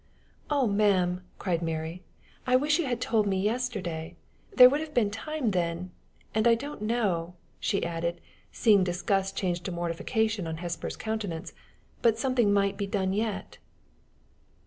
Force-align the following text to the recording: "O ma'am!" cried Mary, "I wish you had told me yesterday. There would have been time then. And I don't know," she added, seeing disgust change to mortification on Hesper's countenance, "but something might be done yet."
"O 0.49 0.65
ma'am!" 0.65 1.21
cried 1.37 1.61
Mary, 1.61 2.01
"I 2.47 2.55
wish 2.55 2.79
you 2.79 2.87
had 2.87 2.99
told 2.99 3.27
me 3.27 3.39
yesterday. 3.39 4.15
There 4.51 4.67
would 4.67 4.79
have 4.79 4.95
been 4.95 5.11
time 5.11 5.51
then. 5.51 5.91
And 6.33 6.47
I 6.47 6.55
don't 6.55 6.81
know," 6.81 7.35
she 7.59 7.83
added, 7.85 8.19
seeing 8.51 8.83
disgust 8.83 9.37
change 9.37 9.61
to 9.61 9.71
mortification 9.71 10.47
on 10.47 10.57
Hesper's 10.57 10.97
countenance, 10.97 11.53
"but 12.01 12.17
something 12.17 12.51
might 12.51 12.77
be 12.77 12.87
done 12.87 13.13
yet." 13.13 13.59